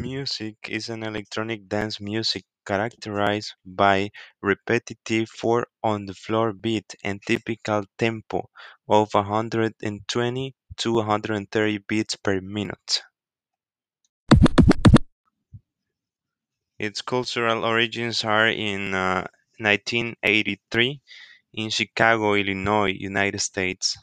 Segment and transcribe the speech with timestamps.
[0.00, 4.10] music is an electronic dance music characterized by
[4.42, 8.48] repetitive four-on-the-floor beat and typical tempo
[8.88, 13.02] of one-hundred-twenty to one-hundred-thirty beats per minute.
[16.78, 19.26] Its cultural origins are in uh,
[19.58, 21.00] nineteen eighty-three
[21.54, 23.98] in Chicago, Illinois, United States.